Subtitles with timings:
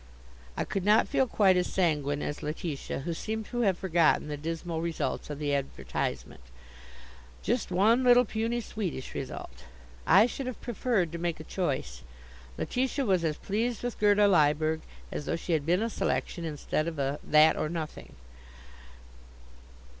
[0.57, 4.35] I could not feel quite as sanguine as Letitia, who seemed to have forgotten the
[4.35, 6.41] dismal results of the advertisement
[7.43, 9.65] just one little puny Swedish result.
[10.07, 12.01] I should have preferred to make a choice.
[12.57, 16.87] Letitia was as pleased with Gerda Lyberg as though she had been a selection instead
[16.87, 18.15] of a that or nothing.